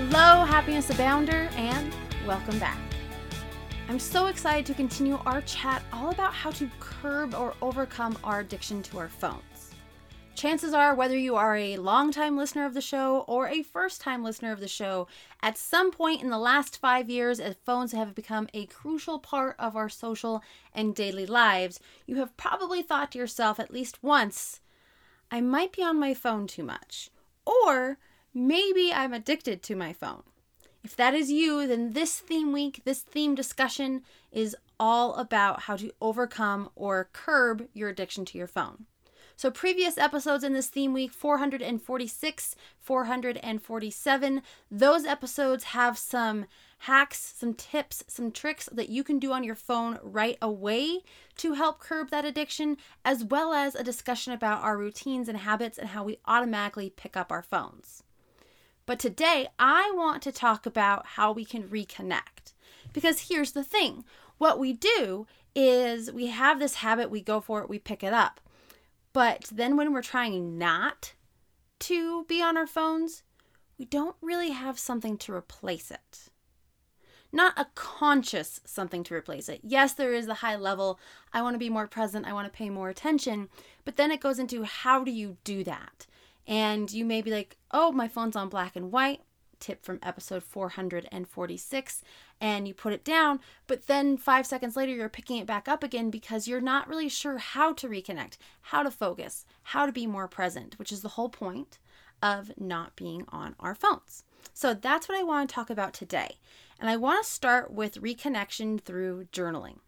[0.00, 1.92] Hello, Happiness Abounder, and
[2.24, 2.78] welcome back.
[3.88, 8.38] I'm so excited to continue our chat all about how to curb or overcome our
[8.38, 9.74] addiction to our phones.
[10.36, 14.22] Chances are, whether you are a long-time listener of the show or a first time
[14.22, 15.08] listener of the show,
[15.42, 19.56] at some point in the last five years, as phones have become a crucial part
[19.58, 24.60] of our social and daily lives, you have probably thought to yourself at least once,
[25.28, 27.10] I might be on my phone too much.
[27.44, 27.98] Or
[28.38, 30.22] maybe I'm addicted to my phone.
[30.84, 35.76] If that is you, then this theme week, this theme discussion is all about how
[35.76, 38.86] to overcome or curb your addiction to your phone.
[39.36, 46.46] So, previous episodes in this theme week 446, 447 those episodes have some
[46.78, 51.00] hacks, some tips, some tricks that you can do on your phone right away
[51.36, 55.78] to help curb that addiction, as well as a discussion about our routines and habits
[55.78, 58.02] and how we automatically pick up our phones.
[58.88, 62.54] But today, I want to talk about how we can reconnect.
[62.94, 64.02] Because here's the thing
[64.38, 68.14] what we do is we have this habit, we go for it, we pick it
[68.14, 68.40] up.
[69.12, 71.12] But then when we're trying not
[71.80, 73.24] to be on our phones,
[73.78, 76.30] we don't really have something to replace it.
[77.30, 79.60] Not a conscious something to replace it.
[79.62, 80.98] Yes, there is the high level,
[81.30, 83.50] I want to be more present, I want to pay more attention,
[83.84, 86.06] but then it goes into how do you do that?
[86.48, 89.20] And you may be like, oh, my phone's on black and white.
[89.60, 92.02] Tip from episode 446,
[92.40, 95.82] and you put it down, but then five seconds later, you're picking it back up
[95.82, 100.06] again because you're not really sure how to reconnect, how to focus, how to be
[100.06, 101.80] more present, which is the whole point
[102.22, 104.22] of not being on our phones.
[104.54, 106.36] So that's what I want to talk about today.
[106.78, 109.78] And I want to start with reconnection through journaling.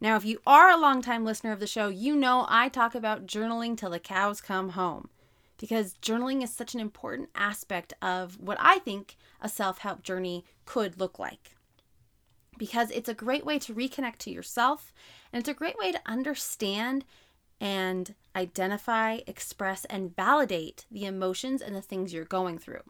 [0.00, 3.26] Now, if you are a longtime listener of the show, you know I talk about
[3.28, 5.08] journaling till the cows come home
[5.58, 10.44] because journaling is such an important aspect of what I think a self help journey
[10.64, 11.56] could look like.
[12.56, 14.92] Because it's a great way to reconnect to yourself
[15.32, 17.04] and it's a great way to understand
[17.60, 22.82] and identify, express, and validate the emotions and the things you're going through.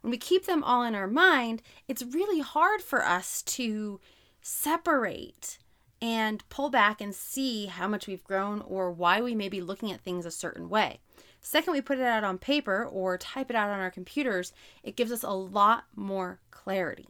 [0.00, 4.00] When we keep them all in our mind, it's really hard for us to
[4.40, 5.58] separate
[6.00, 9.90] and pull back and see how much we've grown or why we may be looking
[9.90, 11.00] at things a certain way.
[11.46, 14.52] Second, we put it out on paper or type it out on our computers,
[14.82, 17.06] it gives us a lot more clarity.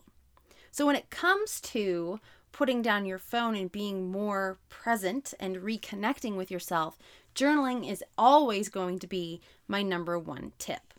[0.70, 2.20] So when it comes to
[2.52, 6.98] putting down your phone and being more present and reconnecting with yourself,
[7.34, 10.92] journaling is always going to be my number one tip.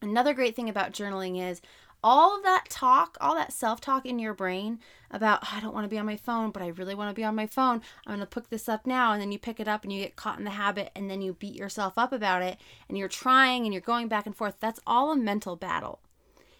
[0.00, 1.60] Another great thing about journaling is
[2.02, 4.78] all of that talk, all that self talk in your brain
[5.10, 7.18] about, oh, I don't want to be on my phone, but I really want to
[7.18, 7.80] be on my phone.
[8.06, 9.12] I'm going to pick this up now.
[9.12, 11.22] And then you pick it up and you get caught in the habit and then
[11.22, 14.56] you beat yourself up about it and you're trying and you're going back and forth.
[14.60, 16.00] That's all a mental battle.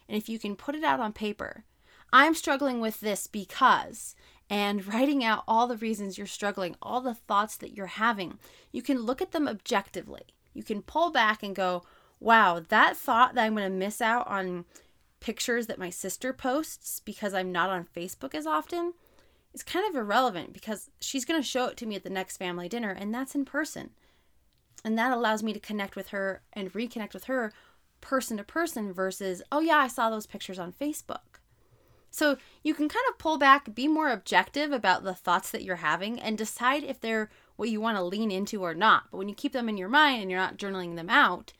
[0.07, 1.63] And if you can put it out on paper,
[2.11, 4.15] I'm struggling with this because,
[4.49, 8.39] and writing out all the reasons you're struggling, all the thoughts that you're having,
[8.71, 10.23] you can look at them objectively.
[10.53, 11.83] You can pull back and go,
[12.19, 14.65] wow, that thought that I'm going to miss out on
[15.19, 18.93] pictures that my sister posts because I'm not on Facebook as often
[19.53, 22.37] is kind of irrelevant because she's going to show it to me at the next
[22.37, 23.91] family dinner and that's in person.
[24.83, 27.51] And that allows me to connect with her and reconnect with her
[28.01, 31.39] person to person versus, oh yeah, I saw those pictures on Facebook.
[32.11, 35.77] So you can kind of pull back, be more objective about the thoughts that you're
[35.77, 39.03] having, and decide if they're what you want to lean into or not.
[39.11, 41.53] But when you keep them in your mind and you're not journaling them out,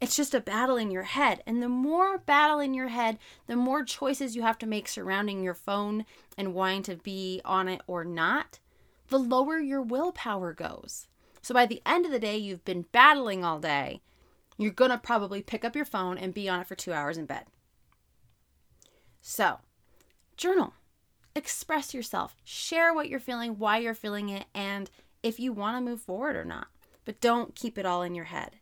[0.00, 1.42] it's just a battle in your head.
[1.46, 5.42] And the more battle in your head, the more choices you have to make surrounding
[5.42, 6.04] your phone
[6.36, 8.60] and wanting to be on it or not,
[9.08, 11.08] the lower your willpower goes.
[11.42, 14.02] So by the end of the day, you've been battling all day.
[14.56, 17.16] You're going to probably pick up your phone and be on it for two hours
[17.16, 17.44] in bed.
[19.20, 19.58] So,
[20.36, 20.74] journal,
[21.34, 24.90] express yourself, share what you're feeling, why you're feeling it, and
[25.22, 26.68] if you want to move forward or not.
[27.04, 28.56] But don't keep it all in your head.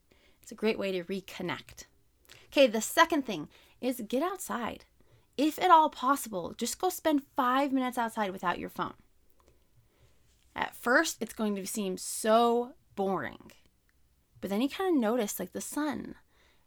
[0.46, 1.86] It's a great way to reconnect.
[2.52, 3.48] Okay, the second thing
[3.80, 4.84] is get outside.
[5.36, 8.94] If at all possible, just go spend five minutes outside without your phone.
[10.54, 13.50] At first, it's going to seem so boring.
[14.40, 16.14] But then you kind of notice like the sun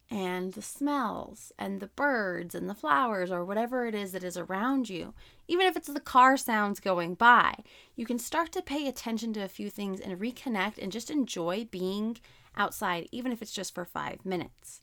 [0.10, 4.36] and the smells and the birds and the flowers or whatever it is that is
[4.36, 5.14] around you,
[5.48, 7.56] even if it's the car sounds going by,
[7.96, 11.66] you can start to pay attention to a few things and reconnect and just enjoy
[11.72, 12.18] being
[12.59, 14.81] outside, even if it's just for five minutes.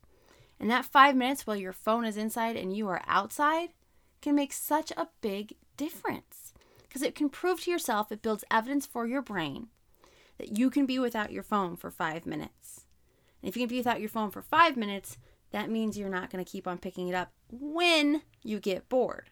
[0.58, 3.69] And that five minutes while your phone is inside and you are outside
[4.23, 8.87] can make such a big difference because it can prove to yourself, it builds evidence
[8.87, 9.69] for your brain
[10.38, 12.87] that you can be without your phone for five minutes.
[13.43, 15.19] And if you can be without your phone for five minutes,
[15.50, 19.31] that means you're not going to keep on picking it up when you get bored.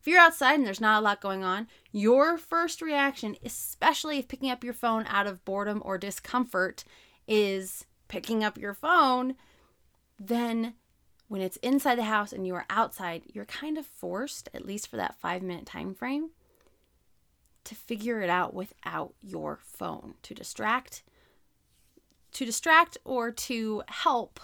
[0.00, 4.28] If you're outside and there's not a lot going on, your first reaction, especially if
[4.28, 6.84] picking up your phone out of boredom or discomfort,
[7.26, 9.34] is picking up your phone,
[10.18, 10.74] then
[11.28, 14.88] when it's inside the house and you are outside, you're kind of forced, at least
[14.88, 16.30] for that five minute time frame,
[17.64, 21.02] to figure it out without your phone to distract
[22.32, 24.38] to distract or to help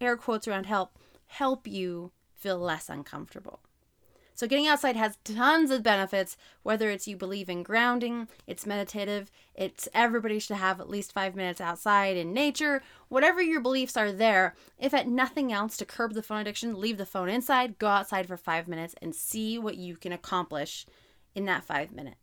[0.00, 3.60] air quotes around help help you feel less uncomfortable
[4.34, 9.30] so getting outside has tons of benefits whether it's you believe in grounding it's meditative
[9.54, 14.12] it's everybody should have at least five minutes outside in nature whatever your beliefs are
[14.12, 17.88] there if at nothing else to curb the phone addiction leave the phone inside go
[17.88, 20.86] outside for five minutes and see what you can accomplish
[21.34, 22.16] in that five minutes.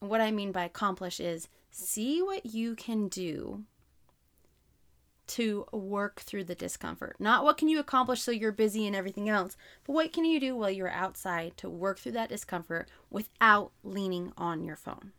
[0.00, 3.64] And what I mean by accomplish is see what you can do
[5.26, 7.16] to work through the discomfort.
[7.18, 9.56] Not what can you accomplish so you're busy and everything else,
[9.86, 14.32] but what can you do while you're outside to work through that discomfort without leaning
[14.36, 15.12] on your phone.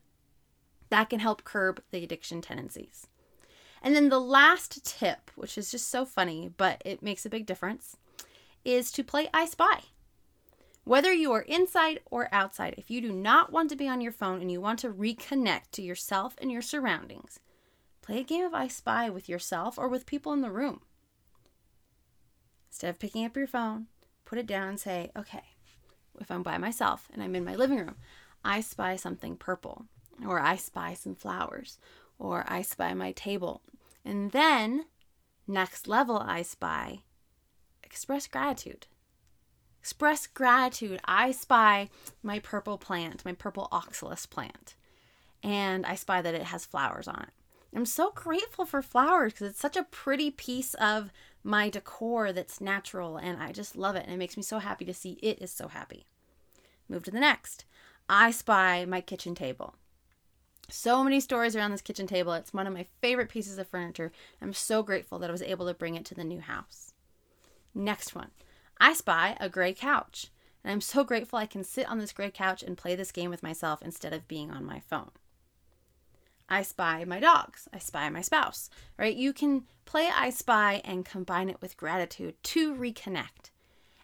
[0.90, 3.08] That can help curb the addiction tendencies.
[3.82, 7.46] And then the last tip, which is just so funny, but it makes a big
[7.46, 7.98] difference,
[8.64, 9.82] is to play I Spy.
[10.86, 14.12] Whether you are inside or outside, if you do not want to be on your
[14.12, 17.40] phone and you want to reconnect to yourself and your surroundings,
[18.06, 20.82] play a game of I Spy with yourself or with people in the room.
[22.70, 23.88] Instead of picking up your phone,
[24.26, 25.44] put it down and say, okay,
[26.20, 27.96] if I'm by myself and I'm in my living room,
[28.44, 29.86] I spy something purple,
[30.26, 31.80] or I spy some flowers,
[32.20, 33.62] or I spy my table.
[34.04, 34.86] And then,
[35.48, 37.00] next level I spy,
[37.84, 38.88] express gratitude.
[39.80, 41.00] Express gratitude.
[41.06, 41.90] I spy
[42.22, 44.76] my purple plant, my purple oxalis plant,
[45.42, 47.35] and I spy that it has flowers on it.
[47.76, 51.12] I'm so grateful for flowers because it's such a pretty piece of
[51.44, 54.86] my decor that's natural and I just love it and it makes me so happy
[54.86, 56.06] to see it is so happy.
[56.88, 57.66] Move to the next.
[58.08, 59.76] I spy my kitchen table.
[60.70, 62.34] So many stories around this kitchen table.
[62.34, 64.12] It's one of my favorite pieces of furniture.
[64.42, 66.94] I'm so grateful that I was able to bring it to the new house.
[67.74, 68.32] Next one.
[68.80, 70.32] I spy a gray couch,
[70.64, 73.30] and I'm so grateful I can sit on this gray couch and play this game
[73.30, 75.12] with myself instead of being on my phone.
[76.48, 77.68] I spy my dogs.
[77.74, 79.16] I spy my spouse, right?
[79.16, 83.52] You can play I spy and combine it with gratitude to reconnect.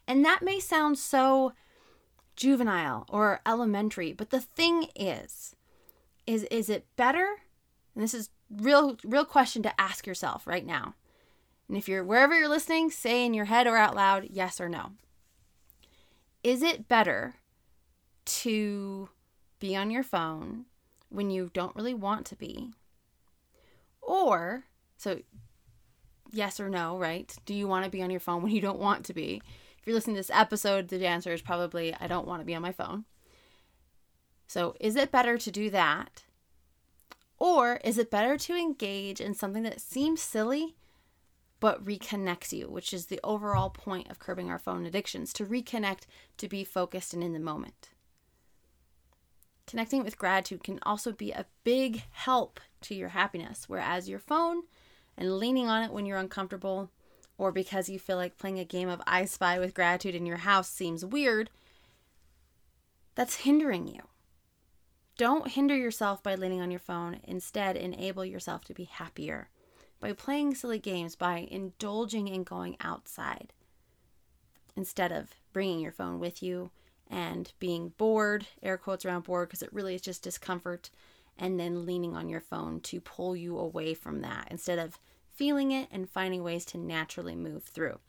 [0.08, 1.54] And that may sound so
[2.36, 5.56] juvenile or elementary, but the thing is,
[6.26, 7.28] is is it better?
[7.94, 10.96] And this is real real question to ask yourself right now.
[11.68, 14.68] And if you're wherever you're listening, say in your head or out loud yes or
[14.68, 14.92] no.
[16.44, 17.36] Is it better
[18.26, 19.10] to
[19.60, 20.66] be on your phone
[21.12, 22.72] when you don't really want to be?
[24.02, 24.66] Or,
[24.98, 25.20] so
[26.32, 27.34] yes or no, right?
[27.46, 29.42] Do you want to be on your phone when you don't want to be?
[29.80, 32.56] If you're listening to this episode, the answer is probably I don't want to be
[32.56, 33.06] on my phone.
[34.48, 36.24] So, is it better to do that?
[37.38, 40.76] Or is it better to engage in something that seems silly
[41.62, 46.02] but reconnects you, which is the overall point of curbing our phone addictions to reconnect,
[46.38, 47.92] to be focused and in the moment.
[49.68, 54.64] Connecting with gratitude can also be a big help to your happiness, whereas your phone
[55.18, 56.90] and leaning on it when you're uncomfortable
[57.38, 60.38] or because you feel like playing a game of I Spy with gratitude in your
[60.38, 61.50] house seems weird,
[63.16, 64.02] that's hindering you.
[65.18, 67.20] Don't hinder yourself by leaning on your phone.
[67.24, 69.50] Instead, enable yourself to be happier
[70.00, 73.54] by playing silly games, by indulging in going outside
[74.76, 76.72] instead of bringing your phone with you
[77.12, 80.90] and being bored, air quotes around bored, because it really is just discomfort,
[81.38, 84.98] and then leaning on your phone to pull you away from that instead of
[85.34, 88.00] feeling it and finding ways to naturally move through.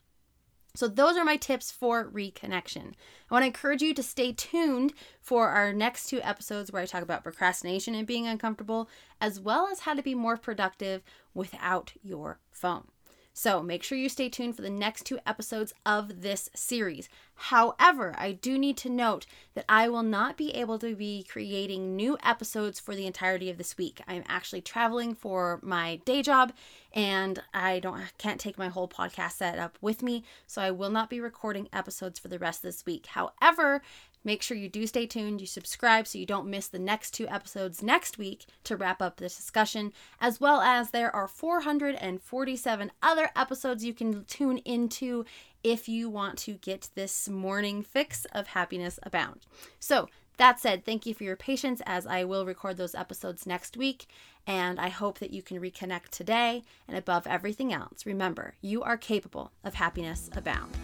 [0.75, 2.93] So, those are my tips for reconnection.
[3.29, 6.87] I want to encourage you to stay tuned for our next two episodes where I
[6.87, 8.89] talk about procrastination and being uncomfortable,
[9.21, 11.03] as well as how to be more productive
[11.35, 12.87] without your phone.
[13.35, 17.09] So make sure you stay tuned for the next two episodes of this series.
[17.35, 19.25] However, I do need to note
[19.55, 23.57] that I will not be able to be creating new episodes for the entirety of
[23.57, 24.01] this week.
[24.07, 26.53] I'm actually traveling for my day job
[26.93, 30.89] and I don't can't take my whole podcast set up with me, so I will
[30.89, 33.07] not be recording episodes for the rest of this week.
[33.07, 33.81] However,
[34.25, 37.27] Make sure you do stay tuned, you subscribe so you don't miss the next two
[37.27, 43.29] episodes next week to wrap up this discussion, as well as there are 447 other
[43.35, 45.25] episodes you can tune into
[45.61, 49.41] if you want to get this morning fix of happiness abound.
[49.79, 50.07] So,
[50.43, 54.07] that said, thank you for your patience as I will record those episodes next week,
[54.45, 56.63] and I hope that you can reconnect today.
[56.85, 60.75] And above everything else, remember, you are capable of happiness abound.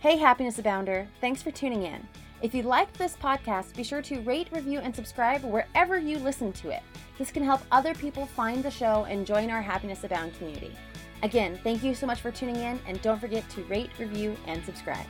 [0.00, 2.08] Hey, Happiness Abounder, thanks for tuning in.
[2.40, 6.54] If you liked this podcast, be sure to rate, review, and subscribe wherever you listen
[6.54, 6.82] to it.
[7.18, 10.74] This can help other people find the show and join our Happiness Abound community.
[11.22, 14.64] Again, thank you so much for tuning in, and don't forget to rate, review, and
[14.64, 15.06] subscribe.